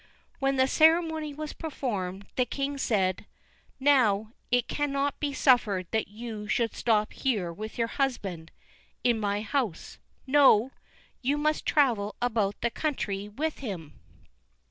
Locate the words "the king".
2.35-2.79